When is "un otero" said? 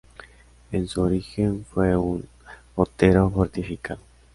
1.95-3.29